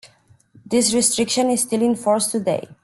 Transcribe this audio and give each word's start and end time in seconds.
This 0.65 0.95
restriction 0.95 1.51
is 1.51 1.61
still 1.61 1.83
in 1.83 1.95
force 1.95 2.25
today. 2.31 2.67